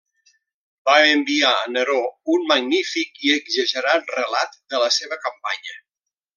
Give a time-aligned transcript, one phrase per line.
[0.89, 1.99] Va enviar a Neró
[2.37, 5.81] un magnífic i exagerat relat de la seva campanya.